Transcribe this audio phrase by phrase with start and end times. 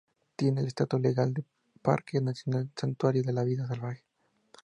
[0.35, 1.45] Tiene el estatus legal de
[1.83, 4.03] parque nacional o santuario de la vida salvaje.